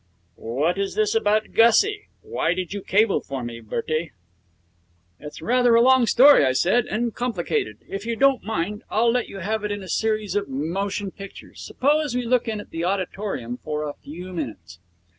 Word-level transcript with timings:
'What 0.35 0.79
is 0.79 0.95
this 0.95 1.13
about 1.13 1.53
Gussie? 1.53 2.07
Why 2.23 2.55
did 2.55 2.73
you 2.73 2.81
cable 2.81 3.21
for 3.21 3.43
me, 3.43 3.59
Bertie?' 3.59 4.13
'It's 5.19 5.43
rather 5.43 5.75
a 5.75 5.81
long 5.83 6.07
story,' 6.07 6.43
I 6.43 6.53
said, 6.53 6.87
'and 6.87 7.13
complicated. 7.13 7.77
If 7.87 8.07
you 8.07 8.15
don't 8.15 8.43
mind, 8.43 8.81
I'll 8.89 9.11
let 9.11 9.29
you 9.29 9.37
have 9.41 9.63
it 9.63 9.71
in 9.71 9.83
a 9.83 9.87
series 9.87 10.33
of 10.35 10.49
motion 10.49 11.11
pictures. 11.11 11.61
Suppose 11.61 12.15
we 12.15 12.25
look 12.25 12.47
in 12.47 12.59
at 12.59 12.71
the 12.71 12.83
Auditorium 12.83 13.57
for 13.57 13.83
a 13.83 13.93
few 13.93 14.33
minutes.' 14.33 14.79